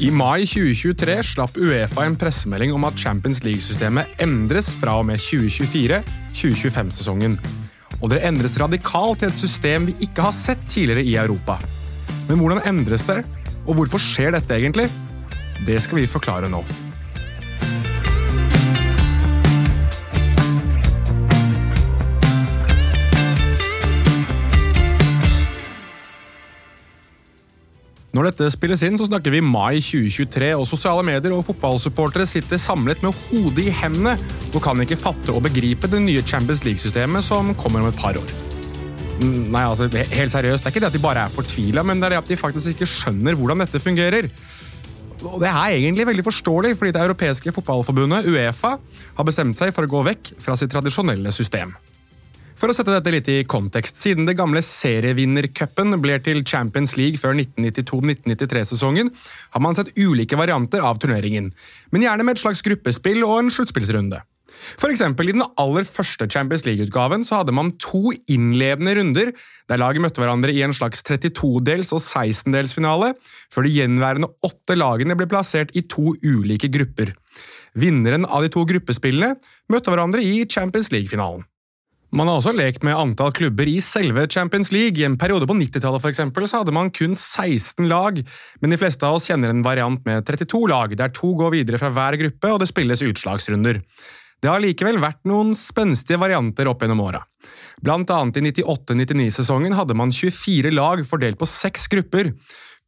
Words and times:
I 0.00 0.08
mai 0.08 0.46
2023 0.48 1.20
slapp 1.28 1.58
Uefa 1.60 2.06
en 2.08 2.14
pressemelding 2.16 2.70
om 2.72 2.86
at 2.88 2.96
Champions 2.96 3.42
League-systemet 3.44 4.08
endres 4.24 4.72
fra 4.80 4.94
og 4.96 5.04
med 5.10 5.20
2024-2025-sesongen. 5.20 7.36
Og 8.00 8.08
det 8.08 8.24
endres 8.24 8.56
radikalt 8.62 9.20
til 9.20 9.28
et 9.28 9.42
system 9.42 9.84
vi 9.90 9.94
ikke 10.06 10.24
har 10.24 10.32
sett 10.32 10.62
tidligere 10.72 11.04
i 11.04 11.20
Europa. 11.20 11.60
Men 12.30 12.40
hvordan 12.40 12.64
endres 12.70 13.04
det, 13.10 13.18
og 13.66 13.76
hvorfor 13.76 14.00
skjer 14.00 14.32
dette 14.38 14.56
egentlig? 14.56 14.88
Det 15.68 15.76
skal 15.84 16.00
vi 16.00 16.08
forklare 16.08 16.48
nå. 16.48 16.64
Når 28.20 28.34
dette 28.34 28.50
spilles 28.52 28.82
inn, 28.84 28.98
så 29.00 29.06
snakker 29.08 29.32
vi 29.32 29.38
mai 29.40 29.78
2023, 29.80 30.50
og 30.52 30.66
sosiale 30.68 31.00
medier 31.08 31.32
og 31.32 31.46
fotballsupportere 31.46 32.26
sitter 32.28 32.60
samlet 32.60 33.00
med 33.00 33.16
hodet 33.30 33.70
i 33.70 33.72
hendene 33.72 34.12
og 34.50 34.58
kan 34.60 34.82
ikke 34.84 34.98
fatte 35.00 35.32
og 35.32 35.46
begripe 35.46 35.88
det 35.88 36.02
nye 36.04 36.20
Champions 36.28 36.60
League-systemet 36.66 37.24
som 37.24 37.54
kommer 37.56 37.80
om 37.80 37.88
et 37.88 37.96
par 37.96 38.20
år. 38.20 38.34
Nei, 39.24 39.64
altså, 39.64 39.88
helt 39.88 40.36
seriøst, 40.36 40.60
Det 40.60 40.68
er 40.68 40.74
ikke 40.74 40.84
det 40.84 40.90
at 40.90 40.98
de 40.98 41.04
bare 41.06 41.24
er 41.24 41.32
fortvila, 41.32 41.80
men 41.80 41.96
det 41.96 42.10
er 42.10 42.18
det 42.18 42.20
at 42.20 42.28
de 42.28 42.36
faktisk 42.36 42.74
ikke 42.74 42.92
skjønner 42.92 43.40
hvordan 43.40 43.64
dette 43.64 43.80
fungerer. 43.80 44.28
Og 45.24 45.40
Det 45.40 45.48
er 45.48 45.80
egentlig 45.80 46.10
veldig 46.12 46.28
forståelig, 46.28 46.76
fordi 46.76 46.92
det 46.92 47.00
europeiske 47.00 47.56
fotballforbundet, 47.56 48.28
Uefa, 48.28 48.76
har 49.16 49.24
bestemt 49.24 49.56
seg 49.56 49.72
for 49.72 49.88
å 49.88 49.94
gå 49.96 50.04
vekk 50.12 50.34
fra 50.36 50.60
sitt 50.60 50.76
tradisjonelle 50.76 51.32
system. 51.32 51.72
For 52.60 52.68
å 52.68 52.74
sette 52.76 52.92
dette 52.92 53.12
litt 53.14 53.28
i 53.32 53.38
kontekst, 53.48 53.96
siden 53.96 54.26
det 54.28 54.34
gamle 54.36 54.60
serievinnercupen 54.60 55.96
ble 56.04 56.18
til 56.20 56.42
Champions 56.44 56.92
League 57.00 57.16
før 57.16 57.32
1992-1993-sesongen, 57.38 59.08
har 59.54 59.62
man 59.64 59.78
sett 59.78 59.94
ulike 59.96 60.36
varianter 60.36 60.84
av 60.84 61.00
turneringen, 61.00 61.54
men 61.88 62.04
gjerne 62.04 62.26
med 62.28 62.36
et 62.36 62.42
slags 62.42 62.60
gruppespill 62.66 63.24
og 63.24 63.38
en 63.38 63.48
sluttspillsrunde. 63.54 64.20
For 64.76 64.92
eksempel, 64.92 65.30
I 65.30 65.38
den 65.38 65.46
aller 65.62 65.86
første 65.88 66.26
Champions 66.28 66.66
League-utgaven 66.66 67.24
så 67.24 67.40
hadde 67.40 67.54
man 67.56 67.72
to 67.80 68.12
innledende 68.28 68.92
runder, 68.98 69.32
der 69.72 69.80
laget 69.80 70.04
møtte 70.04 70.20
hverandre 70.20 70.52
i 70.52 70.60
en 70.66 70.76
slags 70.76 71.00
32-dels- 71.06 71.94
og 71.96 72.04
16-delsfinale, 72.04 73.14
før 73.48 73.64
de 73.64 73.72
gjenværende 73.78 74.28
åtte 74.44 74.76
lagene 74.76 75.16
ble 75.16 75.30
plassert 75.30 75.72
i 75.72 75.86
to 75.88 76.12
ulike 76.20 76.68
grupper. 76.68 77.14
Vinneren 77.72 78.28
av 78.28 78.44
de 78.44 78.52
to 78.52 78.66
gruppespillene 78.68 79.38
møtte 79.72 79.94
hverandre 79.94 80.20
i 80.20 80.44
Champions 80.44 80.92
League-finalen. 80.92 81.46
Man 82.10 82.26
har 82.26 82.40
også 82.40 82.50
lekt 82.56 82.82
med 82.82 82.98
antall 82.98 83.30
klubber 83.30 83.68
i 83.70 83.76
selve 83.84 84.24
Champions 84.26 84.72
League. 84.74 84.98
I 84.98 85.06
en 85.06 85.18
periode 85.18 85.46
på 85.46 85.54
90-tallet 85.54 86.02
for 86.02 86.10
eksempel, 86.10 86.48
hadde 86.50 86.74
man 86.74 86.90
kun 86.90 87.14
16 87.14 87.86
lag, 87.90 88.18
men 88.60 88.74
de 88.74 88.78
fleste 88.80 89.06
av 89.06 89.20
oss 89.20 89.28
kjenner 89.30 89.52
en 89.52 89.62
variant 89.62 90.02
med 90.08 90.26
32 90.26 90.64
lag, 90.72 90.96
der 90.98 91.14
to 91.14 91.30
går 91.38 91.54
videre 91.54 91.78
fra 91.78 91.92
hver 91.94 92.18
gruppe 92.18 92.50
og 92.50 92.58
det 92.62 92.70
spilles 92.72 93.04
utslagsrunder. 93.06 93.78
Det 94.40 94.50
har 94.50 94.62
likevel 94.62 94.98
vært 94.98 95.22
noen 95.28 95.52
spenstige 95.54 96.18
varianter 96.18 96.66
opp 96.70 96.82
gjennom 96.82 97.04
åra. 97.04 97.22
Blant 97.84 98.10
annet 98.10 98.40
i 98.40 98.44
98-99-sesongen 98.48 99.76
hadde 99.78 99.94
man 99.94 100.10
24 100.10 100.74
lag 100.74 101.04
fordelt 101.06 101.38
på 101.38 101.48
seks 101.48 101.86
grupper. 101.92 102.32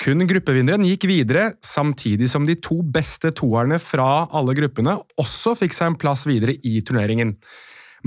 Kun 0.03 0.27
gruppevinneren 0.27 0.83
gikk 0.89 1.07
videre, 1.07 1.53
samtidig 1.63 2.27
som 2.33 2.49
de 2.49 2.57
to 2.59 2.81
beste 2.83 3.31
toerne 3.39 3.79
fra 3.79 4.25
alle 4.35 4.57
gruppene 4.59 4.97
også 5.21 5.55
fikk 5.61 5.77
seg 5.77 5.93
en 5.93 6.01
plass 6.01 6.27
videre 6.27 6.57
i 6.67 6.81
turneringen. 6.83 7.37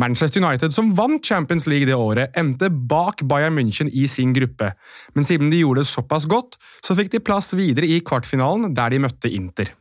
Manchester 0.02 0.44
United, 0.44 0.74
som 0.76 0.92
vant 0.96 1.24
Champions 1.24 1.68
League 1.68 1.88
det 1.88 1.96
året, 1.96 2.36
endte 2.38 2.70
bak 2.70 3.24
Bayern 3.28 3.56
München 3.56 3.90
i 3.92 4.08
sin 4.12 4.34
gruppe, 4.36 4.74
men 5.16 5.28
siden 5.28 5.52
de 5.54 5.64
gjorde 5.64 5.86
det 5.86 5.92
såpass 5.92 6.28
godt, 6.30 6.60
så 6.84 6.98
fikk 6.98 7.14
de 7.14 7.24
plass 7.24 7.54
videre 7.56 7.88
i 7.88 8.02
kvartfinalen, 8.04 8.74
der 8.76 8.92
de 8.92 9.04
møtte 9.08 9.32
Inter. 9.32 9.72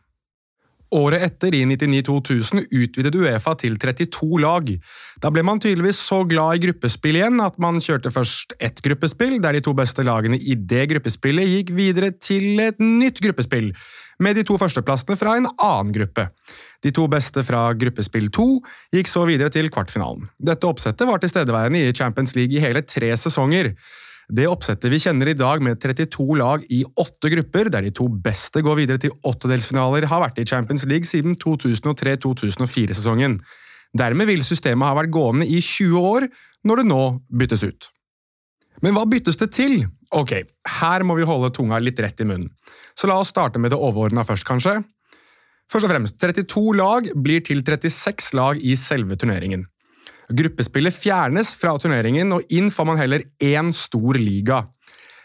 Året 0.95 1.25
etter, 1.25 1.55
i 1.57 1.65
99-2000, 1.67 2.67
utvidet 2.71 3.17
Uefa 3.17 3.55
til 3.59 3.79
32 3.81 4.41
lag. 4.43 4.69
Da 5.23 5.31
ble 5.33 5.43
man 5.47 5.63
tydeligvis 5.63 5.99
så 6.05 6.21
glad 6.29 6.59
i 6.59 6.63
gruppespill 6.67 7.19
igjen 7.19 7.41
at 7.43 7.57
man 7.63 7.81
kjørte 7.83 8.13
først 8.15 8.55
ett 8.63 8.83
gruppespill, 8.85 9.41
der 9.43 9.57
de 9.57 9.65
to 9.65 9.75
beste 9.77 10.05
lagene 10.07 10.39
i 10.39 10.55
det 10.55 10.87
gruppespillet 10.93 11.51
gikk 11.51 11.75
videre 11.75 12.13
til 12.15 12.61
et 12.63 12.79
nytt 12.83 13.23
gruppespill, 13.25 13.73
med 14.23 14.39
de 14.39 14.45
to 14.47 14.59
førsteplassene 14.61 15.19
fra 15.19 15.35
en 15.41 15.49
annen 15.57 15.91
gruppe. 15.97 16.29
De 16.85 16.93
to 16.95 17.09
beste 17.11 17.43
fra 17.49 17.67
gruppespill 17.75 18.29
2 18.35 18.49
gikk 18.95 19.11
så 19.11 19.25
videre 19.27 19.51
til 19.51 19.73
kvartfinalen. 19.75 20.29
Dette 20.39 20.69
oppsettet 20.69 21.09
var 21.09 21.23
tilstedeværende 21.23 21.81
i 21.89 21.95
Champions 21.97 22.37
League 22.37 22.55
i 22.55 22.63
hele 22.63 22.85
tre 22.87 23.11
sesonger. 23.19 23.73
Det 24.33 24.47
oppsettet 24.49 24.93
vi 24.93 25.01
kjenner 25.03 25.29
i 25.29 25.37
dag 25.37 25.63
med 25.65 25.81
32 25.83 26.39
lag 26.41 26.65
i 26.73 26.81
åtte 26.85 27.31
grupper, 27.33 27.69
der 27.73 27.85
de 27.85 27.93
to 27.93 28.07
beste 28.09 28.63
går 28.65 28.79
videre 28.79 29.01
til 29.03 29.13
åttedelsfinaler, 29.27 30.07
har 30.09 30.23
vært 30.25 30.41
i 30.41 30.47
Champions 30.49 30.87
League 30.89 31.09
siden 31.09 31.37
2003-2004-sesongen. 31.43 33.41
Dermed 33.95 34.31
vil 34.31 34.45
systemet 34.47 34.89
ha 34.89 34.97
vært 34.97 35.13
gående 35.15 35.47
i 35.47 35.61
20 35.61 36.09
år, 36.09 36.29
når 36.65 36.81
det 36.81 36.87
nå 36.89 37.03
byttes 37.29 37.67
ut. 37.67 37.91
Men 38.83 38.97
hva 38.97 39.05
byttes 39.07 39.39
det 39.39 39.53
til? 39.55 39.85
Ok, 40.15 40.33
her 40.81 41.05
må 41.07 41.17
vi 41.19 41.29
holde 41.29 41.53
tunga 41.55 41.79
litt 41.83 42.01
rett 42.03 42.21
i 42.21 42.27
munnen. 42.27 42.51
Så 42.99 43.11
la 43.11 43.21
oss 43.21 43.31
starte 43.35 43.61
med 43.61 43.75
det 43.75 43.79
overordna 43.79 44.25
først, 44.27 44.47
kanskje. 44.49 44.81
Først 45.71 45.87
og 45.87 45.93
fremst, 45.93 46.19
32 46.21 46.75
lag 46.81 47.07
blir 47.17 47.45
til 47.45 47.63
36 47.65 48.35
lag 48.37 48.61
i 48.61 48.75
selve 48.79 49.17
turneringen. 49.21 49.67
Gruppespillet 50.33 50.95
fjernes 50.97 51.53
fra 51.61 51.75
turneringen, 51.81 52.33
og 52.33 52.49
inn 52.55 52.71
får 52.73 52.89
man 52.89 53.01
heller 53.01 53.27
én 53.43 53.73
stor 53.77 54.19
liga. 54.21 54.65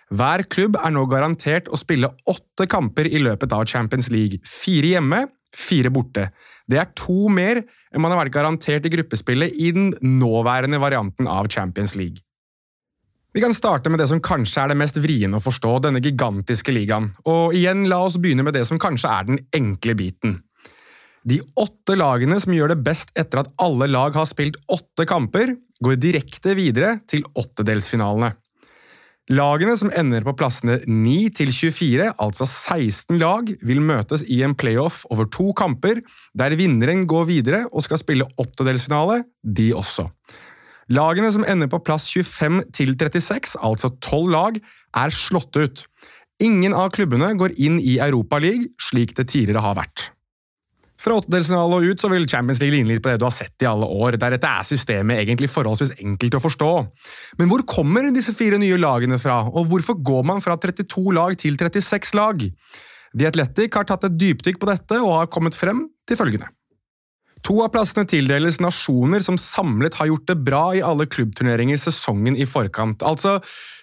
Hver 0.09 0.43
klubb 0.49 0.77
er 0.81 0.93
nå 0.93 1.03
garantert 1.09 1.69
å 1.69 1.77
spille 1.77 2.09
åtte 2.29 2.65
kamper 2.69 3.07
i 3.07 3.21
løpet 3.21 3.53
av 3.53 3.67
Champions 3.69 4.09
League. 4.09 4.41
Fire 4.43 4.95
hjemme, 4.95 5.25
fire 5.55 5.91
borte. 5.93 6.29
Det 6.69 6.79
er 6.81 6.89
to 6.97 7.29
mer 7.33 7.61
enn 7.61 8.01
man 8.01 8.13
har 8.13 8.23
vært 8.23 8.33
garantert 8.33 8.85
i 8.85 8.93
gruppespillet 8.93 9.53
i 9.53 9.69
den 9.75 9.93
nåværende 10.01 10.81
varianten 10.81 11.29
av 11.29 11.49
Champions 11.53 11.95
League. 11.99 12.25
Vi 13.33 13.41
kan 13.43 13.53
starte 13.53 13.91
med 13.93 14.01
det 14.01 14.07
som 14.09 14.21
kanskje 14.21 14.63
er 14.63 14.71
det 14.71 14.79
mest 14.81 14.97
vriene 14.97 15.37
å 15.37 15.43
forstå, 15.43 15.75
denne 15.85 16.01
gigantiske 16.01 16.73
ligaen. 16.73 17.11
Og 17.29 17.53
igjen, 17.53 17.85
la 17.89 18.01
oss 18.07 18.17
begynne 18.17 18.45
med 18.45 18.57
det 18.57 18.65
som 18.65 18.81
kanskje 18.81 19.11
er 19.13 19.27
den 19.27 19.43
enkle 19.53 19.93
biten. 19.97 20.39
De 21.27 21.39
åtte 21.59 21.97
lagene 21.99 22.37
som 22.39 22.53
gjør 22.55 22.73
det 22.73 22.83
best 22.85 23.11
etter 23.19 23.43
at 23.43 23.49
alle 23.61 23.89
lag 23.91 24.15
har 24.15 24.27
spilt 24.29 24.59
åtte 24.71 25.07
kamper, 25.09 25.55
går 25.83 25.99
direkte 25.99 26.55
videre 26.59 26.97
til 27.07 27.25
åttedelsfinalene. 27.39 28.33
Lagene 29.29 29.75
som 29.77 29.91
ender 29.93 30.23
på 30.25 30.33
plassene 30.33 30.79
9 30.89 31.17
til 31.37 31.51
24, 31.53 32.07
altså 32.17 32.47
16 32.49 33.19
lag, 33.21 33.51
vil 33.61 33.81
møtes 33.85 34.23
i 34.25 34.39
en 34.41 34.55
playoff 34.57 35.03
over 35.13 35.29
to 35.29 35.51
kamper, 35.53 36.01
der 36.33 36.55
vinneren 36.57 37.05
går 37.09 37.27
videre 37.29 37.59
og 37.69 37.85
skal 37.85 38.01
spille 38.01 38.25
åttedelsfinale, 38.41 39.21
de 39.45 39.69
også. 39.77 40.07
Lagene 40.89 41.29
som 41.29 41.45
ender 41.45 41.69
på 41.69 41.77
plass 41.85 42.09
25 42.09 42.63
til 42.73 42.95
36, 42.97 43.53
altså 43.61 43.91
12 44.01 44.33
lag, 44.33 44.57
er 44.97 45.13
slått 45.13 45.53
ut. 45.61 45.85
Ingen 46.41 46.73
av 46.73 46.89
klubbene 46.95 47.29
går 47.37 47.53
inn 47.61 47.77
i 47.77 47.99
Europa 48.01 48.39
League, 48.41 48.71
slik 48.81 49.13
det 49.13 49.29
tidligere 49.29 49.61
har 49.61 49.77
vært. 49.77 50.09
Fra 50.99 51.15
åttedelsfinale 51.15 51.77
og 51.79 51.93
ut 51.93 52.01
så 52.03 52.09
vil 52.11 52.27
Champions 52.27 52.59
League 52.59 52.75
ligne 52.75 52.91
litt 52.91 53.03
på 53.03 53.11
det 53.11 53.21
du 53.21 53.25
har 53.27 53.35
sett 53.35 53.63
i 53.63 53.69
alle 53.69 53.87
år. 53.87 54.17
Deretter 54.19 54.51
er 54.51 54.67
systemet 54.67 55.21
egentlig 55.21 55.47
forholdsvis 55.51 55.95
enkelt 56.03 56.35
å 56.35 56.43
forstå. 56.43 56.71
Men 57.39 57.51
hvor 57.51 57.63
kommer 57.69 58.09
disse 58.15 58.35
fire 58.35 58.59
nye 58.59 58.79
lagene 58.79 59.19
fra, 59.21 59.41
og 59.47 59.71
hvorfor 59.71 59.99
går 60.11 60.27
man 60.27 60.43
fra 60.43 60.59
32 60.59 61.15
lag 61.15 61.39
til 61.39 61.55
36 61.59 62.15
lag? 62.19 62.43
The 63.15 63.29
Athletic 63.31 63.79
har 63.79 63.87
tatt 63.89 64.05
et 64.09 64.19
dypdykk 64.19 64.59
på 64.61 64.69
dette 64.69 64.99
og 65.01 65.15
har 65.21 65.31
kommet 65.31 65.57
frem 65.57 65.87
til 66.09 66.19
følgende. 66.19 66.51
To 67.47 67.61
av 67.63 67.71
plassene 67.71 68.03
tildeles 68.09 68.59
nasjoner 68.59 69.23
som 69.23 69.37
samlet 69.39 69.95
har 69.99 70.09
gjort 70.09 70.27
det 70.27 70.35
bra 70.43 70.63
i 70.75 70.83
alle 70.83 71.07
klubbturneringer 71.09 71.79
sesongen 71.79 72.35
i 72.35 72.47
forkant, 72.49 73.03
altså 73.05 73.37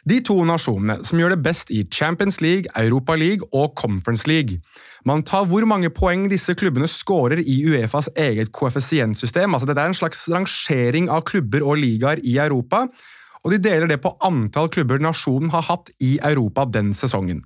de 0.07 0.21
to 0.23 0.37
nasjonene 0.47 1.01
som 1.07 1.19
gjør 1.19 1.35
det 1.35 1.43
best 1.43 1.73
i 1.75 1.81
Champions 1.91 2.39
League, 2.45 2.71
Europa 2.79 3.17
League 3.19 3.49
og 3.57 3.73
Conference 3.79 4.29
League. 4.29 4.61
Man 5.09 5.25
tar 5.27 5.49
hvor 5.49 5.65
mange 5.67 5.91
poeng 5.95 6.29
disse 6.31 6.55
klubbene 6.59 6.89
scorer 6.91 7.41
i 7.41 7.57
Uefas 7.67 8.11
eget 8.15 8.53
koeffisientsystem, 8.55 9.55
altså 9.55 9.71
dette 9.71 9.83
er 9.83 9.93
en 9.93 9.99
slags 9.99 10.27
rangering 10.31 11.09
av 11.11 11.25
klubber 11.27 11.65
og 11.65 11.81
ligaer 11.81 12.23
i 12.23 12.37
Europa, 12.43 12.85
og 13.43 13.55
de 13.55 13.63
deler 13.63 13.89
det 13.91 14.03
på 14.03 14.15
antall 14.27 14.69
klubber 14.75 15.01
nasjonen 15.03 15.53
har 15.55 15.65
hatt 15.71 15.91
i 16.03 16.17
Europa 16.19 16.67
den 16.69 16.93
sesongen. 16.99 17.45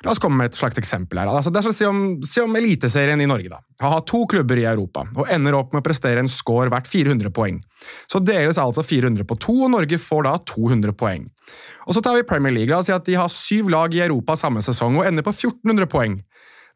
La 0.00 0.14
oss 0.14 0.20
komme 0.22 0.40
med 0.40 0.48
et 0.48 0.56
slags 0.56 0.78
eksempel. 0.80 1.18
her. 1.20 1.28
Altså, 1.28 1.50
det 1.52 1.60
er 1.60 1.74
si 1.76 1.84
om, 1.84 1.98
si 2.24 2.40
om 2.40 2.54
Eliteserien 2.56 3.20
i 3.20 3.28
Norge 3.28 3.50
da. 3.52 3.60
har 3.80 4.00
to 4.08 4.22
klubber 4.26 4.56
i 4.56 4.64
Europa 4.64 5.04
og 5.16 5.28
ender 5.28 5.58
opp 5.58 5.74
med 5.74 5.82
å 5.82 5.84
prestere 5.84 6.22
en 6.22 6.30
score 6.30 6.70
verdt 6.72 6.88
400 6.88 7.30
poeng. 7.36 7.60
Så 8.08 8.22
deles 8.24 8.58
altså 8.58 8.82
400 8.82 9.28
på 9.28 9.36
to, 9.36 9.58
og 9.66 9.74
Norge 9.74 9.98
får 10.00 10.24
da 10.24 10.38
200 10.48 10.96
poeng. 10.96 11.28
Og 11.86 11.94
Så 11.94 12.00
tar 12.00 12.16
vi 12.16 12.24
Premier 12.24 12.52
League. 12.52 12.72
La 12.72 12.80
oss 12.80 12.88
si 12.88 12.96
at 12.96 13.04
de 13.04 13.18
har 13.18 13.28
syv 13.28 13.68
lag 13.68 13.92
i 13.94 14.00
Europa 14.00 14.36
samme 14.36 14.62
sesong 14.64 14.96
og 14.96 15.06
ender 15.06 15.26
på 15.26 15.36
1400 15.36 15.86
poeng. 15.90 16.20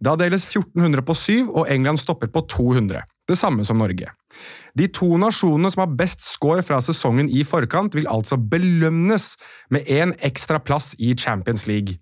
Da 0.04 0.16
deles 0.20 0.44
1400 0.44 1.04
på 1.06 1.14
syv, 1.16 1.50
og 1.54 1.70
England 1.70 2.02
stopper 2.02 2.28
på 2.28 2.44
200. 2.50 3.00
det 3.28 3.38
samme 3.40 3.64
som 3.64 3.80
Norge. 3.80 4.10
De 4.74 4.88
to 4.90 5.06
nasjonene 5.20 5.70
som 5.70 5.84
har 5.84 5.94
best 5.98 6.24
score 6.26 6.62
fra 6.66 6.80
sesongen 6.82 7.28
i 7.30 7.44
forkant, 7.46 7.94
vil 7.94 8.08
altså 8.10 8.36
belønnes 8.36 9.28
med 9.72 9.86
én 9.86 10.14
ekstra 10.26 10.58
plass 10.58 10.92
i 10.98 11.14
Champions 11.14 11.66
League. 11.70 12.00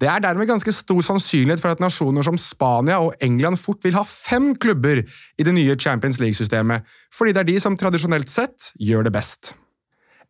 Det 0.00 0.08
er 0.08 0.22
dermed 0.22 0.48
ganske 0.50 0.72
stor 0.72 1.02
sannsynlighet 1.02 1.62
for 1.62 1.74
at 1.74 1.82
nasjoner 1.82 2.26
som 2.26 2.38
Spania 2.38 3.00
og 3.02 3.16
England 3.20 3.58
fort 3.60 3.82
vil 3.84 3.98
ha 3.98 4.04
fem 4.06 4.52
klubber 4.54 5.02
i 5.02 5.46
det 5.46 5.56
nye 5.56 5.76
Champions 5.76 6.22
League-systemet, 6.22 6.86
fordi 7.12 7.34
det 7.34 7.42
er 7.42 7.50
de 7.50 7.58
som 7.60 7.76
tradisjonelt 7.76 8.30
sett 8.30 8.72
gjør 8.78 9.08
det 9.08 9.16
best. 9.18 9.56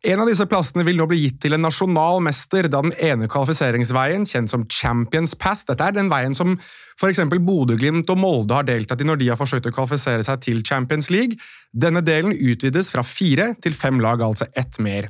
En 0.03 0.19
av 0.19 0.27
disse 0.27 0.43
plassene 0.51 0.83
vil 0.83 0.97
nå 0.99 1.05
bli 1.07 1.21
gitt 1.21 1.37
til 1.45 1.55
en 1.55 1.61
nasjonal 1.63 2.17
mester, 2.25 2.67
da 2.67 2.81
den 2.83 2.91
ene 2.99 3.29
kvalifiseringsveien, 3.31 4.25
kjent 4.27 4.51
som 4.51 4.65
Champions 4.67 5.31
Path, 5.39 5.63
dette 5.69 5.85
er 5.85 5.95
den 5.95 6.09
veien 6.11 6.35
som 6.35 6.57
f.eks. 6.99 7.21
Bodø-Glimt 7.31 8.11
og 8.11 8.19
Molde 8.19 8.57
har 8.57 8.67
deltatt 8.67 8.99
i 8.99 9.07
når 9.07 9.21
de 9.21 9.29
har 9.31 9.39
forsøkt 9.39 9.69
å 9.69 9.71
kvalifisere 9.71 10.25
seg 10.27 10.43
til 10.43 10.59
Champions 10.67 11.07
League. 11.13 11.39
Denne 11.71 12.03
delen 12.03 12.35
utvides 12.35 12.91
fra 12.91 13.05
fire 13.07 13.53
til 13.63 13.79
fem 13.79 14.03
lag, 14.03 14.19
altså 14.27 14.49
ett 14.59 14.75
mer. 14.83 15.07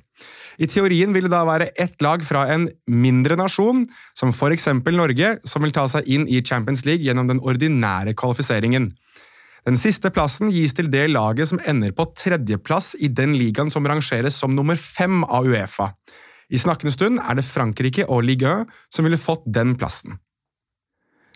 I 0.62 0.70
teorien 0.70 1.10
vil 1.16 1.26
det 1.26 1.34
da 1.34 1.42
være 1.50 1.72
ett 1.74 1.98
lag 2.06 2.22
fra 2.22 2.46
en 2.54 2.70
mindre 2.86 3.40
nasjon, 3.40 3.88
som 4.14 4.30
f.eks. 4.30 4.70
Norge, 4.94 5.40
som 5.42 5.66
vil 5.66 5.74
ta 5.74 5.88
seg 5.90 6.06
inn 6.06 6.30
i 6.30 6.46
Champions 6.46 6.86
League 6.86 7.02
gjennom 7.02 7.34
den 7.34 7.42
ordinære 7.42 8.14
kvalifiseringen. 8.14 8.92
Den 9.64 9.80
siste 9.80 10.12
plassen 10.12 10.52
gis 10.52 10.76
til 10.76 10.90
det 10.92 11.06
laget 11.14 11.48
som 11.48 11.62
ender 11.70 11.94
på 11.96 12.10
tredjeplass 12.20 12.98
i 13.00 13.08
den 13.08 13.38
ligaen 13.40 13.72
som 13.72 13.86
rangeres 13.88 14.36
som 14.36 14.52
nummer 14.56 14.76
fem 14.76 15.24
av 15.24 15.48
Uefa. 15.48 15.94
I 16.52 16.60
snakkende 16.60 16.92
stund 16.94 17.22
er 17.24 17.40
det 17.40 17.48
Frankrike 17.48 18.06
og 18.12 18.26
Ligue 18.28 18.52
1 18.66 18.76
som 18.92 19.08
ville 19.08 19.22
fått 19.22 19.48
den 19.48 19.78
plassen. 19.80 20.20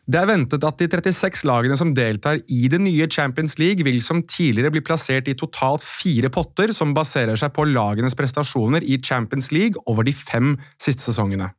Det 0.08 0.20
er 0.22 0.28
ventet 0.30 0.64
at 0.64 0.80
de 0.80 0.88
36 0.88 1.42
lagene 1.48 1.76
som 1.76 1.90
deltar 1.96 2.40
i 2.48 2.70
det 2.72 2.80
nye 2.80 3.10
Champions 3.12 3.58
League, 3.60 3.84
vil 3.84 4.00
som 4.04 4.22
tidligere 4.24 4.72
bli 4.72 4.84
plassert 4.88 5.28
i 5.28 5.36
totalt 5.36 5.84
fire 5.84 6.32
potter 6.32 6.72
som 6.76 6.94
baserer 6.96 7.36
seg 7.40 7.52
på 7.56 7.66
lagenes 7.68 8.16
prestasjoner 8.16 8.86
i 8.88 9.02
Champions 9.04 9.52
League 9.52 9.76
over 9.86 10.08
de 10.08 10.16
fem 10.16 10.54
siste 10.80 11.10
sesongene. 11.10 11.50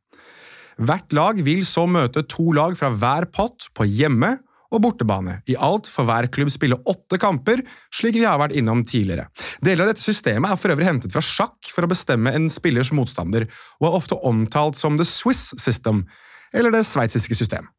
Hvert 0.81 1.13
lag 1.13 1.41
vil 1.45 1.61
så 1.67 1.85
møte 1.85 2.23
to 2.25 2.47
lag 2.57 2.73
fra 2.79 2.89
hver 2.89 3.29
pott 3.35 3.69
på 3.77 3.85
hjemme- 3.85 4.39
og 4.69 4.83
bortebane. 4.83 5.39
I 5.49 5.57
alt 5.57 5.89
får 5.89 6.07
hver 6.07 6.29
klubb 6.33 6.51
spille 6.53 6.77
åtte 6.89 7.19
kamper, 7.21 7.63
slik 7.95 8.19
vi 8.19 8.27
har 8.27 8.39
vært 8.41 8.55
innom 8.57 8.83
tidligere. 8.87 9.29
Deler 9.65 9.85
av 9.85 9.93
dette 9.93 10.03
systemet 10.03 10.51
er 10.51 10.61
for 10.61 10.73
øvrig 10.73 10.89
hentet 10.89 11.15
fra 11.15 11.23
sjakk 11.25 11.71
for 11.73 11.85
å 11.85 11.91
bestemme 11.91 12.33
en 12.35 12.49
spillers 12.53 12.93
motstander, 12.95 13.47
og 13.81 13.89
er 13.89 13.99
ofte 14.01 14.19
omtalt 14.29 14.79
som 14.79 14.99
the 14.99 15.07
Swiss 15.07 15.49
system, 15.57 16.05
eller 16.53 16.73
det 16.73 16.85
sveitsiske 16.89 17.37
system. 17.37 17.69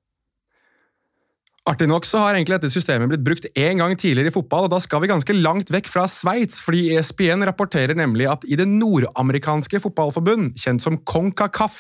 Artig 1.71 1.87
nok 1.87 2.07
så 2.09 2.19
har 2.19 2.35
egentlig 2.35 2.57
dette 2.57 2.73
systemet 2.73 3.07
blitt 3.13 3.23
brukt 3.23 3.45
én 3.55 3.79
gang 3.79 3.93
tidligere 3.95 4.33
i 4.33 4.35
fotball, 4.35 4.65
og 4.67 4.73
da 4.73 4.81
skal 4.83 5.05
vi 5.05 5.11
ganske 5.11 5.35
langt 5.37 5.69
vekk 5.71 5.87
fra 5.93 6.03
Sveits, 6.11 6.59
fordi 6.65 6.97
ESPN 6.97 7.45
rapporterer 7.47 7.95
nemlig 7.95 8.27
at 8.27 8.43
i 8.49 8.57
det 8.59 8.67
nordamerikanske 8.67 9.79
fotballforbund, 9.85 10.57
kjent 10.59 10.83
som 10.83 10.99
CONCACAF, 11.07 11.77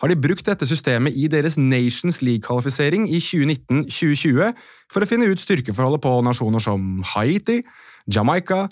har 0.00 0.12
de 0.12 0.16
brukt 0.16 0.48
dette 0.48 0.68
systemet 0.70 1.18
i 1.18 1.28
deres 1.28 1.58
Nations 1.60 2.22
League-kvalifisering 2.24 3.04
i 3.10 3.20
2019-2020 3.20 4.54
for 4.94 5.04
å 5.04 5.10
finne 5.10 5.28
ut 5.28 5.42
styrkeforholdet 5.42 6.04
på 6.06 6.14
nasjoner 6.24 6.64
som 6.64 7.02
Haiti, 7.12 7.58
Jamaica, 8.08 8.62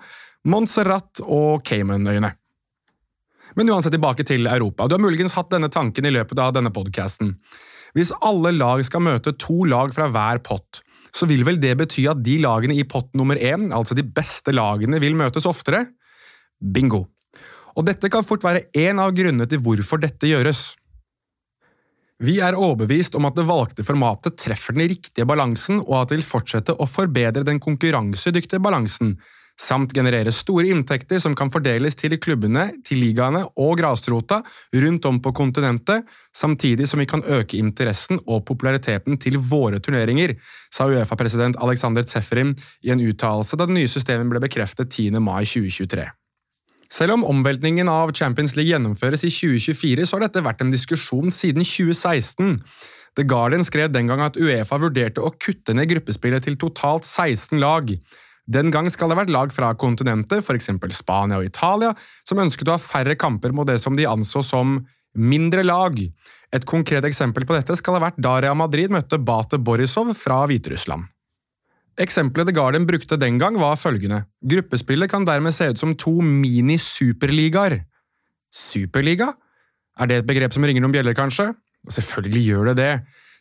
Montserrat 0.48 1.20
og 1.26 1.66
Caymanøyene. 1.68 2.32
Men 3.60 3.74
uansett 3.74 3.92
tilbake 3.92 4.24
til 4.24 4.48
Europa. 4.48 4.88
Du 4.88 4.96
har 4.96 5.04
muligens 5.04 5.36
hatt 5.36 5.52
denne 5.52 5.68
tanken 5.68 6.08
i 6.08 6.14
løpet 6.14 6.40
av 6.40 6.56
denne 6.56 6.72
podkasten. 6.72 7.34
Hvis 7.96 8.12
alle 8.24 8.54
lag 8.56 8.80
skal 8.88 9.04
møte 9.04 9.34
to 9.36 9.64
lag 9.68 9.92
fra 9.94 10.08
hver 10.12 10.40
pott, 10.44 10.80
så 11.12 11.28
vil 11.28 11.44
vel 11.44 11.58
det 11.60 11.74
bety 11.80 12.06
at 12.08 12.22
de 12.24 12.38
lagene 12.40 12.76
i 12.78 12.86
pott 12.88 13.10
nummer 13.18 13.36
én, 13.36 13.68
altså 13.74 13.96
de 13.96 14.04
beste 14.04 14.54
lagene, 14.54 15.00
vil 15.02 15.16
møtes 15.18 15.48
oftere? 15.48 15.84
Bingo! 16.56 17.04
Og 17.76 17.84
dette 17.88 18.08
kan 18.12 18.24
fort 18.24 18.44
være 18.44 18.66
én 18.76 19.00
av 19.00 19.12
grunnene 19.16 19.48
til 19.48 19.60
hvorfor 19.64 20.00
dette 20.00 20.28
gjøres. 20.28 20.72
Vi 22.22 22.36
er 22.44 22.54
overbevist 22.54 23.16
om 23.18 23.26
at 23.26 23.36
det 23.36 23.48
valgte 23.48 23.84
formatet 23.84 24.36
treffer 24.38 24.76
den 24.76 24.86
riktige 24.92 25.26
balansen, 25.28 25.80
og 25.82 26.02
at 26.02 26.12
det 26.12 26.20
vil 26.20 26.28
fortsette 26.28 26.76
å 26.76 26.86
forbedre 26.88 27.44
den 27.48 27.60
konkurransedyktige 27.60 28.62
balansen, 28.62 29.16
samt 29.62 29.92
generere 29.94 30.32
store 30.34 30.70
inntekter 30.72 31.20
som 31.22 31.36
kan 31.38 31.50
fordeles 31.52 31.96
til 31.98 32.16
klubbene, 32.22 32.68
til 32.86 33.02
ligaene 33.02 33.44
og 33.62 33.76
grasrota 33.80 34.40
rundt 34.84 35.08
om 35.08 35.20
på 35.22 35.34
kontinentet, 35.36 36.08
samtidig 36.34 36.88
som 36.90 37.02
vi 37.02 37.08
kan 37.10 37.22
øke 37.22 37.60
interessen 37.60 38.20
og 38.26 38.44
populariteten 38.48 39.20
til 39.22 39.38
våre 39.38 39.80
turneringer, 39.82 40.34
sa 40.72 40.88
Uefa-president 40.90 41.58
Aleksander 41.62 42.06
Tseferim 42.06 42.56
i 42.82 42.90
en 42.94 43.04
uttalelse 43.04 43.58
da 43.58 43.68
det 43.68 43.76
nye 43.78 43.90
systemet 43.90 44.32
ble 44.32 44.42
bekreftet 44.42 44.90
10. 44.90 45.20
mai 45.22 45.44
2023. 45.46 46.08
Selv 46.92 47.14
om 47.14 47.22
omveltningen 47.24 47.88
av 47.88 48.12
Champions 48.12 48.52
League 48.58 48.68
gjennomføres 48.68 49.22
i 49.24 49.30
2024, 49.32 50.04
så 50.04 50.18
har 50.18 50.26
dette 50.26 50.42
vært 50.44 50.60
en 50.60 50.72
diskusjon 50.74 51.32
siden 51.32 51.64
2016. 51.64 52.58
The 53.16 53.24
Guardian 53.28 53.64
skrev 53.64 53.92
den 53.92 54.10
gang 54.10 54.20
at 54.24 54.36
Uefa 54.40 54.76
vurderte 54.80 55.24
å 55.24 55.32
kutte 55.32 55.72
ned 55.76 55.88
gruppespillet 55.88 56.44
til 56.44 56.58
totalt 56.60 57.08
16 57.08 57.60
lag. 57.60 57.88
Den 58.50 58.72
gang 58.74 58.88
skal 58.90 59.08
det 59.08 59.16
ha 59.16 59.22
vært 59.22 59.32
lag 59.32 59.52
fra 59.54 59.70
kontinentet, 59.78 60.42
f.eks. 60.42 60.70
Spania 60.96 61.38
og 61.38 61.46
Italia, 61.46 61.92
som 62.26 62.40
ønsket 62.42 62.68
å 62.68 62.76
ha 62.76 62.82
færre 62.82 63.14
kamper 63.14 63.54
mot 63.54 63.68
det 63.68 63.78
som 63.82 63.94
de 63.96 64.08
anså 64.08 64.42
som 64.46 64.80
mindre 65.14 65.62
lag. 65.62 65.98
Et 66.52 66.66
konkret 66.68 67.04
eksempel 67.06 67.46
på 67.46 67.54
dette 67.56 67.76
skal 67.78 67.96
ha 67.96 68.06
vært 68.08 68.20
da 68.20 68.38
Real 68.42 68.58
Madrid 68.58 68.92
møtte 68.92 69.20
Bate 69.20 69.60
Borisov 69.62 70.12
fra 70.18 70.42
Hviterussland. 70.50 71.06
Eksempelet 72.00 72.48
The 72.48 72.56
Guardian 72.56 72.86
brukte 72.88 73.18
den 73.20 73.38
gang, 73.38 73.58
var 73.60 73.76
følgende. 73.76 74.24
Gruppespillet 74.48 75.10
kan 75.12 75.26
dermed 75.28 75.52
se 75.54 75.68
ut 75.70 75.80
som 75.80 75.92
to 75.94 76.14
mini-superligaer. 76.24 77.82
Superliga? 78.52 79.34
Er 80.00 80.08
det 80.08 80.22
et 80.22 80.28
begrep 80.28 80.54
som 80.56 80.64
ringer 80.64 80.84
noen 80.84 80.94
bjeller, 80.94 81.16
kanskje? 81.16 81.50
Selvfølgelig 81.92 82.42
gjør 82.46 82.70
det 82.70 82.76
det. 82.80 82.92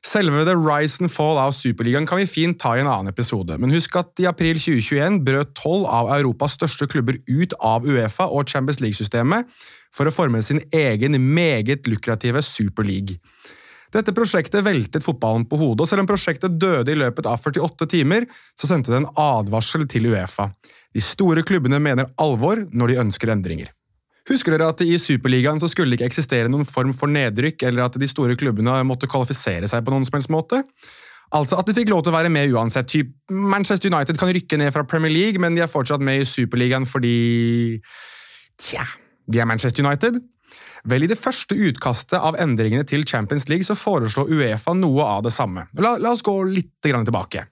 Selve 0.01 0.45
the 0.45 0.55
rise 0.57 0.97
and 0.99 1.11
fall 1.13 1.37
av 1.37 1.51
Superligaen 1.53 2.07
kan 2.09 2.17
vi 2.17 2.25
fint 2.25 2.57
ta 2.59 2.73
i 2.73 2.81
en 2.81 2.89
annen 2.89 3.11
episode, 3.11 3.53
men 3.61 3.73
husk 3.73 3.99
at 3.99 4.17
i 4.23 4.25
april 4.25 4.57
2021 4.57 5.19
brøt 5.27 5.51
tolv 5.59 5.85
av 5.85 6.09
Europas 6.15 6.55
største 6.57 6.87
klubber 6.89 7.19
ut 7.29 7.53
av 7.61 7.85
Uefa 7.85 8.25
og 8.25 8.49
Champions 8.49 8.81
League-systemet 8.81 9.45
for 9.93 10.09
å 10.09 10.13
forme 10.15 10.41
sin 10.41 10.63
egen 10.73 11.19
meget 11.35 11.85
lukrative 11.91 12.41
Superleague. 12.41 13.19
Dette 13.91 14.13
prosjektet 14.15 14.63
veltet 14.65 15.05
fotballen 15.05 15.45
på 15.45 15.59
hodet, 15.59 15.83
og 15.83 15.91
selv 15.91 16.05
om 16.05 16.09
prosjektet 16.09 16.55
døde 16.57 16.93
i 16.93 16.97
løpet 16.97 17.27
av 17.29 17.37
48 17.43 17.89
timer, 17.91 18.25
så 18.57 18.71
sendte 18.71 18.93
det 18.93 19.03
en 19.03 19.11
advarsel 19.19 19.85
til 19.91 20.09
Uefa. 20.13 20.49
De 20.95 21.03
store 21.03 21.43
klubbene 21.45 21.77
mener 21.83 22.09
alvor 22.17 22.63
når 22.71 22.93
de 22.93 22.99
ønsker 23.03 23.35
endringer. 23.35 23.69
Husker 24.29 24.53
dere 24.53 24.69
at 24.69 24.81
i 24.85 24.97
Superligaen 25.01 25.61
så 25.61 25.69
skulle 25.71 25.95
det 25.95 26.01
ikke 26.01 26.11
eksistere 26.11 26.51
noen 26.51 26.67
form 26.67 26.93
for 26.97 27.09
nedrykk, 27.09 27.65
eller 27.69 27.87
at 27.87 27.97
de 27.97 28.09
store 28.09 28.37
klubbene 28.37 28.75
måtte 28.85 29.09
kvalifisere 29.09 29.69
seg 29.69 29.85
på 29.85 29.93
noen 29.93 30.05
som 30.05 30.19
helst 30.19 30.33
måte? 30.33 30.61
Altså 31.31 31.57
at 31.57 31.67
de 31.67 31.75
fikk 31.75 31.89
lov 31.89 32.03
til 32.03 32.11
å 32.11 32.17
være 32.17 32.31
med 32.33 32.51
uansett. 32.51 32.89
Typ 32.91 33.13
Manchester 33.31 33.89
United 33.91 34.19
kan 34.19 34.33
rykke 34.35 34.59
ned 34.59 34.73
fra 34.75 34.83
Premier 34.83 35.13
League, 35.13 35.41
men 35.41 35.55
de 35.55 35.63
er 35.63 35.71
fortsatt 35.71 36.03
med 36.03 36.21
i 36.21 36.27
Superligaen 36.27 36.85
fordi 36.89 37.79
Tja, 38.61 38.83
de 39.31 39.41
er 39.41 39.47
Manchester 39.49 39.85
United. 39.85 40.19
Vel, 40.91 41.05
i 41.05 41.09
det 41.09 41.17
første 41.17 41.55
utkastet 41.55 42.17
av 42.17 42.37
endringene 42.41 42.85
til 42.89 43.05
Champions 43.07 43.47
League 43.49 43.65
så 43.65 43.77
foreslo 43.77 44.25
Uefa 44.29 44.73
noe 44.77 45.05
av 45.05 45.23
det 45.25 45.33
samme. 45.33 45.67
La, 45.79 45.95
la 46.01 46.13
oss 46.13 46.23
gå 46.25 46.35
litt 46.49 46.73
tilbake. 46.83 47.45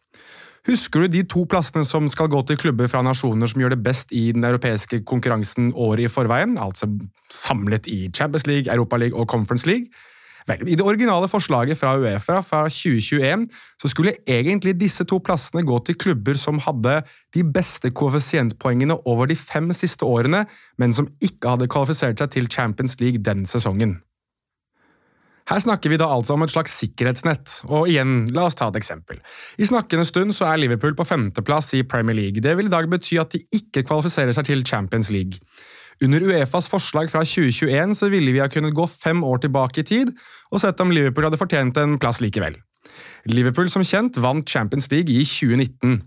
Husker 0.68 1.06
du 1.06 1.14
de 1.14 1.24
to 1.24 1.46
plassene 1.50 1.86
som 1.88 2.10
skal 2.12 2.30
gå 2.32 2.42
til 2.48 2.60
klubber 2.60 2.90
fra 2.92 3.02
nasjoner 3.06 3.48
som 3.48 3.62
gjør 3.62 3.76
det 3.78 3.84
best 3.86 4.12
i 4.12 4.30
den 4.36 4.44
europeiske 4.44 5.02
konkurransen 5.08 5.72
året 5.72 6.10
i 6.10 6.12
forveien, 6.12 6.58
altså 6.60 6.90
samlet 7.32 7.88
i 7.88 8.10
Champions 8.16 8.48
League, 8.48 8.72
Europa 8.74 9.00
League 9.00 9.18
og 9.18 9.30
Conference 9.32 9.68
League? 9.70 9.88
Vel, 10.50 10.66
I 10.66 10.76
det 10.76 10.86
originale 10.86 11.30
forslaget 11.30 11.78
fra 11.78 11.94
Uefa 12.00 12.40
fra 12.42 12.64
2021 12.72 13.46
så 13.82 13.92
skulle 13.92 14.16
egentlig 14.28 14.74
disse 14.80 15.06
to 15.06 15.20
plassene 15.22 15.66
gå 15.68 15.78
til 15.86 15.98
klubber 16.00 16.40
som 16.42 16.62
hadde 16.64 17.02
de 17.36 17.44
beste 17.46 17.92
koeffisientpoengene 17.94 18.98
over 19.06 19.30
de 19.30 19.38
fem 19.38 19.70
siste 19.78 20.06
årene, 20.06 20.46
men 20.78 20.94
som 20.96 21.10
ikke 21.22 21.54
hadde 21.54 21.70
kvalifisert 21.70 22.20
seg 22.20 22.34
til 22.34 22.50
Champions 22.50 22.98
League 23.00 23.22
den 23.26 23.46
sesongen. 23.46 24.00
Her 25.50 25.62
snakker 25.64 25.90
vi 25.90 25.98
da 25.98 26.06
altså 26.14 26.36
om 26.36 26.44
et 26.46 26.54
slags 26.54 26.76
sikkerhetsnett, 26.78 27.64
og 27.74 27.90
igjen, 27.90 28.28
la 28.36 28.46
oss 28.46 28.58
ta 28.60 28.68
et 28.70 28.78
eksempel. 28.78 29.18
I 29.58 29.66
snakkende 29.66 30.06
stund 30.06 30.36
så 30.38 30.46
er 30.52 30.62
Liverpool 30.62 30.94
på 30.98 31.08
femteplass 31.10 31.74
i 31.80 31.82
Premier 31.90 32.18
League. 32.18 32.44
Det 32.46 32.54
vil 32.60 32.70
i 32.70 32.74
dag 32.74 32.86
bety 32.92 33.18
at 33.22 33.34
de 33.34 33.42
ikke 33.58 33.88
kvalifiserer 33.88 34.36
seg 34.36 34.46
til 34.52 34.62
Champions 34.68 35.10
League. 35.14 35.42
Under 36.06 36.24
Uefas 36.24 36.70
forslag 36.72 37.10
fra 37.12 37.26
2021 37.26 37.98
så 37.98 38.08
ville 38.14 38.32
vi 38.32 38.40
ha 38.40 38.48
kunnet 38.52 38.78
gå 38.78 38.86
fem 38.88 39.24
år 39.26 39.42
tilbake 39.44 39.82
i 39.82 39.88
tid 39.90 40.14
og 40.54 40.62
sett 40.64 40.80
om 40.80 40.94
Liverpool 40.96 41.28
hadde 41.28 41.42
fortjent 41.42 41.82
en 41.82 41.98
plass 42.00 42.22
likevel. 42.24 42.56
Liverpool 43.28 43.68
som 43.74 43.84
kjent 43.84 44.22
vant 44.22 44.48
Champions 44.48 44.88
League 44.94 45.12
i 45.12 45.26
2019, 45.28 46.00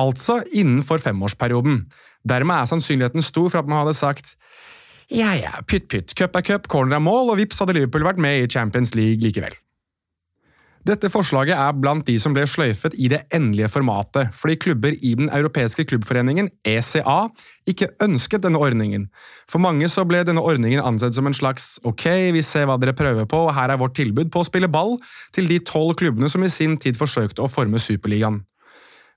altså 0.00 0.40
innenfor 0.50 0.98
femårsperioden. 1.04 1.84
Dermed 2.26 2.56
er 2.56 2.72
sannsynligheten 2.72 3.22
stor 3.22 3.52
for 3.52 3.60
at 3.60 3.70
man 3.70 3.84
hadde 3.84 3.94
sagt 3.94 4.34
ja 5.12 5.34
ja, 5.38 5.52
pytt 5.68 5.86
pytt, 5.92 6.16
cup 6.18 6.36
er 6.36 6.46
cup, 6.46 6.66
corner 6.72 6.98
er 6.98 7.04
mål, 7.04 7.30
og 7.32 7.38
vips 7.38 7.62
hadde 7.62 7.76
Liverpool 7.76 8.06
vært 8.06 8.22
med 8.22 8.42
i 8.42 8.50
Champions 8.50 8.94
League 8.98 9.22
likevel. 9.22 9.54
Dette 10.86 11.08
forslaget 11.10 11.56
er 11.56 11.74
blant 11.74 12.04
de 12.06 12.14
som 12.22 12.34
ble 12.34 12.44
sløyfet 12.46 12.94
i 13.02 13.08
det 13.10 13.24
endelige 13.34 13.70
formatet, 13.72 14.30
fordi 14.36 14.54
klubber 14.62 14.94
i 14.94 15.14
Den 15.18 15.30
europeiske 15.34 15.82
klubbforeningen, 15.88 16.50
ECA, 16.62 17.26
ikke 17.66 17.88
ønsket 18.04 18.44
denne 18.44 18.60
ordningen. 18.62 19.08
For 19.50 19.58
mange 19.58 19.88
så 19.90 20.04
ble 20.06 20.22
denne 20.26 20.44
ordningen 20.46 20.84
ansett 20.84 21.16
som 21.16 21.26
en 21.26 21.34
slags 21.34 21.80
ok, 21.82 22.06
vi 22.36 22.42
ser 22.46 22.68
hva 22.70 22.78
dere 22.78 22.94
prøver 22.94 23.26
på, 23.26 23.48
og 23.48 23.54
her 23.56 23.74
er 23.74 23.80
vårt 23.82 23.96
tilbud 23.98 24.30
på 24.30 24.44
å 24.44 24.46
spille 24.46 24.70
ball 24.70 24.94
til 25.34 25.50
de 25.50 25.58
tolv 25.58 25.96
klubbene 25.98 26.30
som 26.30 26.44
i 26.46 26.52
sin 26.52 26.78
tid 26.78 26.98
forsøkte 26.98 27.42
å 27.42 27.50
forme 27.50 27.82
Superligaen. 27.82 28.44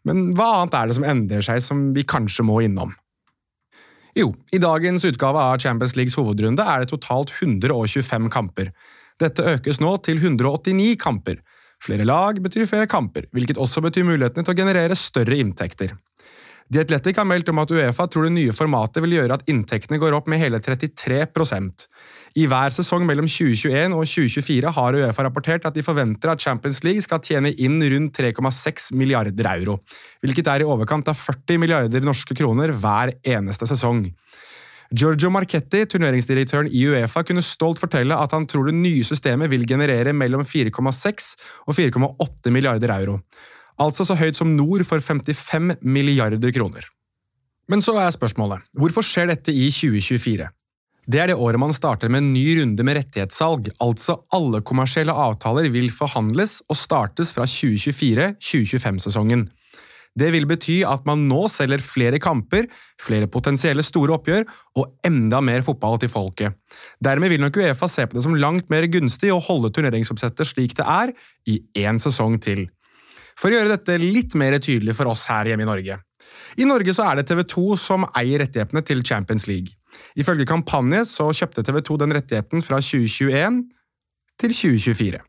Men 0.07 0.31
hva 0.33 0.63
annet 0.63 0.79
er 0.79 0.89
det 0.89 0.97
som 0.97 1.05
endrer 1.05 1.45
seg, 1.45 1.61
som 1.61 1.89
vi 1.93 2.07
kanskje 2.07 2.47
må 2.49 2.63
innom? 2.65 2.95
Jo, 4.17 4.31
i 4.51 4.57
dagens 4.61 5.05
utgave 5.05 5.41
av 5.41 5.59
Champions 5.61 5.95
Leagues 5.97 6.17
hovedrunde 6.17 6.65
er 6.65 6.81
det 6.81 6.91
totalt 6.91 7.33
125 7.35 8.29
kamper. 8.33 8.71
Dette 9.21 9.45
økes 9.55 9.81
nå 9.83 9.95
til 10.05 10.21
189 10.21 10.95
kamper. 11.01 11.41
Flere 11.83 12.07
lag 12.07 12.39
betyr 12.43 12.67
flere 12.67 12.89
kamper, 12.91 13.29
hvilket 13.35 13.59
også 13.61 13.83
betyr 13.85 14.07
mulighetene 14.07 14.43
til 14.43 14.55
å 14.55 14.59
generere 14.59 14.97
større 14.99 15.37
inntekter. 15.39 15.93
The 16.69 16.83
Athletic 16.83 17.17
har 17.17 17.25
meldt 17.25 17.47
om 17.49 17.57
at 17.63 17.71
Uefa 17.73 18.05
tror 18.05 18.27
det 18.27 18.35
nye 18.35 18.53
formatet 18.53 19.01
vil 19.01 19.15
gjøre 19.15 19.39
at 19.39 19.47
inntektene 19.49 19.97
går 20.01 20.13
opp 20.13 20.27
med 20.29 20.37
hele 20.37 20.59
33% 20.61 21.87
I 22.37 22.45
hver 22.51 22.75
sesong 22.75 23.07
mellom 23.09 23.25
2021 23.25 23.95
og 23.97 24.05
2024 24.05 24.73
har 24.75 24.97
Uefa 24.99 25.25
rapportert 25.25 25.65
at 25.65 25.73
de 25.73 25.85
forventer 25.85 26.29
at 26.29 26.45
Champions 26.45 26.83
League 26.85 27.01
skal 27.01 27.23
tjene 27.25 27.55
inn 27.57 27.81
rundt 27.81 28.21
3,6 28.21 28.91
milliarder 28.93 29.49
euro, 29.55 29.79
hvilket 30.21 30.53
er 30.53 30.61
i 30.61 30.69
overkant 30.69 31.09
av 31.09 31.17
40 31.17 31.57
milliarder 31.65 32.05
norske 32.05 32.37
kroner 32.37 32.75
hver 32.77 33.15
eneste 33.25 33.65
sesong. 33.73 34.05
Giorgio 34.93 35.29
Marchetti, 35.33 35.83
turneringsdirektøren 35.89 36.69
i 36.69 36.85
Uefa, 36.89 37.25
kunne 37.25 37.45
stolt 37.45 37.81
fortelle 37.81 38.13
at 38.13 38.33
han 38.33 38.45
tror 38.49 38.69
det 38.69 38.77
nye 38.77 39.05
systemet 39.05 39.49
vil 39.49 39.65
generere 39.69 40.13
mellom 40.17 40.45
4,6 40.45 41.33
og 41.65 41.77
4,8 41.77 42.53
milliarder 42.53 42.93
euro. 42.97 43.19
Altså 43.79 44.05
så 44.07 44.17
høyt 44.19 44.37
som 44.39 44.55
nord 44.57 44.83
for 44.87 44.99
55 45.03 45.79
milliarder 45.81 46.51
kroner. 46.55 46.85
Men 47.69 47.83
så 47.85 47.93
er 48.01 48.11
spørsmålet, 48.15 48.65
hvorfor 48.73 49.05
skjer 49.05 49.29
dette 49.31 49.53
i 49.53 49.69
2024? 49.71 50.47
Det 51.09 51.19
er 51.21 51.31
det 51.31 51.37
året 51.41 51.61
man 51.61 51.73
starter 51.73 52.09
med 52.11 52.21
en 52.21 52.33
ny 52.33 52.59
runde 52.59 52.83
med 52.85 52.95
rettighetssalg, 52.99 53.71
altså 53.81 54.19
alle 54.35 54.59
kommersielle 54.65 55.13
avtaler 55.13 55.69
vil 55.73 55.89
forhandles 55.93 56.59
og 56.69 56.77
startes 56.77 57.31
fra 57.33 57.47
2024-2025-sesongen. 57.49 59.47
Det 60.19 60.29
vil 60.33 60.47
bety 60.49 60.79
at 60.85 61.05
man 61.07 61.27
nå 61.29 61.47
selger 61.51 61.81
flere 61.81 62.19
kamper, 62.21 62.65
flere 63.01 63.29
potensielle 63.31 63.83
store 63.85 64.15
oppgjør 64.17 64.45
og 64.81 65.07
enda 65.07 65.39
mer 65.45 65.61
fotball 65.65 65.99
til 66.01 66.11
folket. 66.11 66.57
Dermed 67.01 67.31
vil 67.31 67.41
nok 67.41 67.57
Uefa 67.61 67.87
se 67.89 68.05
på 68.09 68.17
det 68.17 68.25
som 68.25 68.35
langt 68.37 68.69
mer 68.73 68.89
gunstig 68.91 69.31
å 69.33 69.41
holde 69.43 69.71
turneringsoppsettet 69.73 70.49
slik 70.49 70.75
det 70.77 70.85
er, 70.85 71.13
i 71.49 71.61
én 71.79 72.01
sesong 72.01 72.37
til. 72.43 72.67
For 73.39 73.49
å 73.49 73.55
gjøre 73.55 73.71
dette 73.71 73.97
litt 74.01 74.35
mer 74.39 74.57
tydelig 74.59 74.97
for 74.97 75.11
oss 75.11 75.25
her 75.31 75.47
hjemme 75.47 75.63
i 75.63 75.69
Norge. 75.69 75.99
I 76.59 76.67
Norge 76.67 76.93
så 76.95 77.05
er 77.07 77.19
det 77.19 77.29
TV 77.29 77.45
2 77.47 77.65
som 77.79 78.05
eier 78.17 78.43
rettighetene 78.43 78.83
til 78.85 79.03
Champions 79.07 79.47
League. 79.47 79.75
Ifølge 80.19 80.47
kampanje 80.49 81.05
så 81.07 81.29
kjøpte 81.35 81.63
TV 81.65 81.79
2 81.87 81.99
den 82.03 82.15
rettigheten 82.17 82.63
fra 82.65 82.81
2021 82.83 83.63
til 84.39 84.53
2024. 84.55 85.19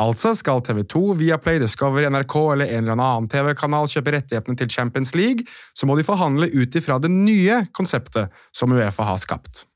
Altså 0.00 0.32
skal 0.38 0.62
TV2, 0.64 1.02
Viaplay, 1.20 1.60
Discover, 1.60 2.06
NRK 2.08 2.36
eller 2.54 2.72
en 2.72 2.86
eller 2.86 2.96
annen 2.96 3.28
TV-kanal 3.32 3.90
kjøpe 3.92 4.14
rettighetene 4.16 4.56
til 4.60 4.70
Champions 4.72 5.12
League, 5.16 5.44
så 5.76 5.88
må 5.88 5.98
de 5.98 6.06
forhandle 6.06 6.48
ut 6.54 6.78
ifra 6.80 6.98
det 7.02 7.12
nye 7.12 7.64
konseptet 7.76 8.32
som 8.56 8.72
Uefa 8.72 9.08
har 9.10 9.20
skapt. 9.20 9.66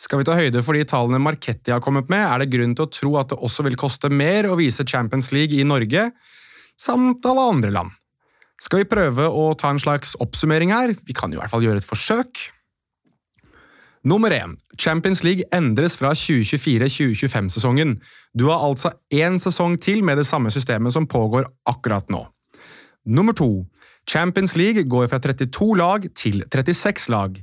Skal 0.00 0.20
vi 0.20 0.26
ta 0.26 0.34
høyde 0.36 0.64
for 0.66 0.76
de 0.76 0.84
tallene 0.88 1.20
Marketti 1.22 1.72
har 1.72 1.82
kommet 1.84 2.10
med, 2.12 2.24
er 2.24 2.42
det 2.42 2.52
grunn 2.52 2.74
til 2.76 2.84
å 2.88 2.92
tro 2.92 3.16
at 3.20 3.32
det 3.32 3.40
også 3.40 3.64
vil 3.68 3.78
koste 3.80 4.10
mer 4.12 4.48
å 4.50 4.58
vise 4.58 4.84
Champions 4.88 5.30
League 5.32 5.56
i 5.56 5.66
Norge, 5.68 6.08
samt 6.82 7.26
alle 7.28 7.44
andre 7.54 7.70
land. 7.74 7.92
Skal 8.62 8.82
vi 8.82 8.90
prøve 8.90 9.26
å 9.26 9.52
ta 9.58 9.72
en 9.72 9.80
slags 9.82 10.14
oppsummering 10.22 10.72
her? 10.74 10.94
Vi 11.06 11.14
kan 11.16 11.32
i 11.32 11.38
hvert 11.38 11.50
fall 11.50 11.64
gjøre 11.64 11.82
et 11.82 11.88
forsøk. 11.88 12.42
Nummer 14.06 14.34
1. 14.34 14.56
Champions 14.82 15.22
League 15.22 15.46
endres 15.54 15.94
fra 15.98 16.10
2024-2025-sesongen. 16.18 18.00
Du 18.34 18.48
har 18.50 18.64
altså 18.66 18.90
én 19.14 19.38
sesong 19.42 19.76
til 19.78 20.02
med 20.02 20.18
det 20.18 20.26
samme 20.26 20.50
systemet 20.50 20.94
som 20.94 21.06
pågår 21.06 21.46
akkurat 21.70 22.10
nå. 22.10 22.24
Nummer 23.06 23.34
2. 23.38 23.50
Champions 24.10 24.56
League 24.58 24.82
går 24.90 25.06
fra 25.10 25.20
32 25.22 25.76
lag 25.78 26.06
til 26.18 26.42
36 26.50 27.08
lag. 27.14 27.38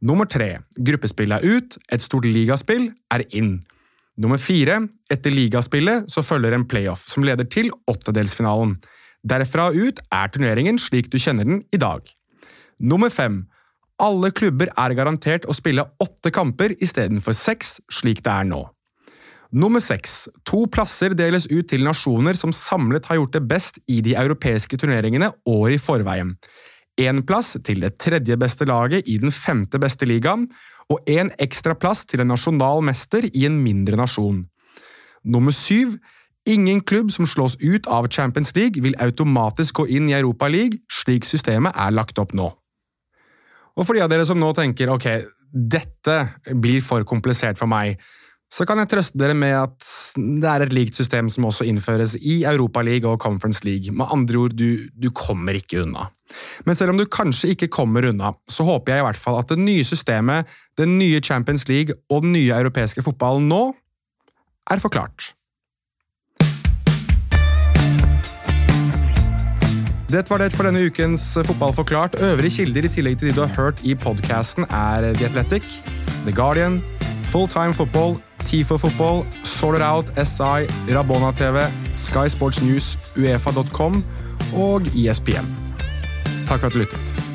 Nummer 0.00 0.30
3. 0.30 0.60
Gruppespill 0.86 1.34
er 1.34 1.42
ut, 1.42 1.78
et 1.90 2.02
stort 2.02 2.26
ligaspill 2.26 2.92
er 3.10 3.26
inn. 3.34 3.64
Nummer 4.16 4.40
4. 4.40 4.78
Etter 5.12 5.34
ligaspillet 5.34 6.08
så 6.12 6.22
følger 6.24 6.56
en 6.56 6.64
playoff, 6.68 7.04
som 7.08 7.24
leder 7.26 7.48
til 7.52 7.68
åttedelsfinalen. 7.90 8.78
Derfra 9.26 9.68
ut 9.74 10.00
er 10.14 10.30
turneringen 10.32 10.78
slik 10.80 11.10
du 11.12 11.18
kjenner 11.20 11.44
den 11.44 11.60
i 11.74 11.80
dag. 11.80 12.00
Nummer 12.80 13.12
5. 13.12 13.42
Alle 14.00 14.30
klubber 14.36 14.70
er 14.72 14.94
garantert 14.96 15.46
å 15.48 15.56
spille 15.56 15.84
åtte 16.00 16.32
kamper 16.32 16.74
istedenfor 16.84 17.36
seks, 17.36 17.78
slik 17.92 18.22
det 18.24 18.32
er 18.32 18.48
nå. 18.48 18.62
Nummer 19.56 19.80
seks. 19.80 20.26
To 20.48 20.64
plasser 20.68 21.14
deles 21.16 21.46
ut 21.52 21.68
til 21.70 21.84
nasjoner 21.86 22.36
som 22.36 22.52
samlet 22.56 23.06
har 23.08 23.20
gjort 23.20 23.36
det 23.36 23.44
best 23.48 23.78
i 23.88 24.00
de 24.04 24.16
europeiske 24.18 24.76
turneringene 24.80 25.30
året 25.48 25.78
i 25.78 25.82
forveien. 25.82 26.34
Én 26.96 27.20
plass 27.28 27.58
til 27.64 27.82
det 27.84 27.98
tredje 28.00 28.36
beste 28.40 28.64
laget 28.64 29.04
i 29.06 29.18
den 29.20 29.32
femte 29.32 29.78
beste 29.78 30.08
ligaen, 30.08 30.46
og 30.88 31.02
én 31.10 31.28
ekstra 31.42 31.74
plass 31.76 32.06
til 32.06 32.22
en 32.22 32.30
nasjonal 32.32 32.80
mester 32.84 33.26
i 33.32 33.44
en 33.48 33.58
mindre 33.60 33.98
nasjon. 34.00 34.46
Nummer 35.24 35.52
syv. 35.52 35.98
Ingen 36.46 36.78
klubb 36.86 37.10
som 37.10 37.26
slås 37.26 37.56
ut 37.58 37.88
av 37.90 38.06
Champions 38.06 38.52
League, 38.54 38.78
vil 38.78 38.94
automatisk 39.02 39.80
gå 39.80 39.88
inn 39.98 40.06
i 40.08 40.14
Europa 40.14 40.46
League, 40.46 40.78
slik 40.86 41.26
systemet 41.26 41.74
er 41.74 41.90
lagt 41.90 42.20
opp 42.22 42.36
nå. 42.38 42.46
Og 43.76 43.82
for 43.82 43.98
de 43.98 44.04
av 44.04 44.12
dere 44.12 44.24
som 44.28 44.38
nå 44.38 44.52
tenker 44.54 44.92
ok, 44.94 45.08
dette 45.50 46.16
blir 46.54 46.84
for 46.86 47.02
komplisert 47.02 47.58
for 47.58 47.66
meg, 47.66 47.98
så 48.46 48.62
kan 48.66 48.78
jeg 48.78 48.90
trøste 48.92 49.18
dere 49.18 49.34
med 49.34 49.54
at 49.58 49.86
det 50.16 50.46
er 50.46 50.64
et 50.64 50.74
likt 50.74 50.98
system 50.98 51.28
som 51.32 51.48
også 51.48 51.66
innføres 51.66 52.14
i 52.20 52.44
Europaligaen 52.46 53.16
og 53.16 53.22
Conference 53.22 53.64
League. 53.66 53.90
Med 53.90 54.06
andre 54.14 54.38
ord, 54.38 54.54
du, 54.54 54.86
du 54.94 55.10
kommer 55.10 55.58
ikke 55.58 55.82
unna. 55.82 56.06
Men 56.66 56.78
selv 56.78 56.94
om 56.94 57.00
du 57.00 57.06
kanskje 57.10 57.52
ikke 57.54 57.70
kommer 57.74 58.06
unna, 58.06 58.32
så 58.48 58.66
håper 58.66 58.94
jeg 58.94 59.02
i 59.02 59.06
hvert 59.08 59.20
fall 59.20 59.40
at 59.40 59.50
det 59.50 59.58
nye 59.58 59.86
systemet, 59.86 60.46
den 60.78 60.94
nye 61.00 61.20
Champions 61.20 61.66
League 61.68 61.96
og 62.10 62.22
den 62.22 62.36
nye 62.38 62.54
europeiske 62.54 63.02
fotballen 63.02 63.50
nå 63.50 63.64
er 64.70 64.82
forklart. 64.82 65.32
Dette 70.06 70.30
var 70.30 70.38
det 70.38 70.52
for 70.54 70.62
denne 70.62 70.84
ukens 70.86 71.32
Fotball 71.48 71.74
forklart. 71.74 72.14
Øvrige 72.22 72.62
kilder 72.62 72.86
i 72.86 72.90
tillegg 72.94 73.18
til 73.18 73.32
de 73.32 73.34
du 73.34 73.42
har 73.42 73.54
hørt 73.58 73.82
i 73.82 73.96
podkasten, 73.98 74.62
er 74.70 75.10
The 75.18 75.26
Athletic, 75.26 75.66
The 76.22 76.34
Guardian, 76.34 76.78
Full 77.32 77.50
Time 77.50 77.74
Football, 77.74 78.14
TIFO 78.46 78.78
Football, 78.78 79.26
Sorted 79.44 79.82
Out, 79.82 80.06
SI, 80.16 80.66
Rabona 80.94 81.32
TV, 81.34 81.66
Sky 81.92 82.28
Sports 82.30 82.62
News, 82.62 82.96
Uefa.com 83.16 84.04
og 84.54 84.86
ISPN. 84.94 85.50
Takk 86.46 86.60
for 86.60 86.66
at 86.66 86.72
du 86.72 86.78
lyttet. 86.78 87.25